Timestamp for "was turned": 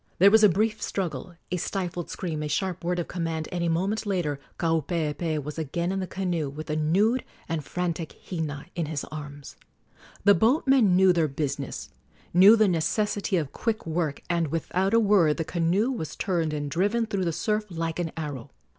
15.91-16.51